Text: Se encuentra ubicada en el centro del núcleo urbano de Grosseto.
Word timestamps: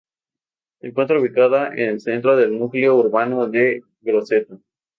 Se 0.79 0.87
encuentra 0.87 1.19
ubicada 1.21 1.67
en 1.73 1.89
el 1.91 1.99
centro 1.99 2.35
del 2.35 2.57
núcleo 2.57 2.95
urbano 2.95 3.45
de 3.47 3.83
Grosseto. 4.01 4.59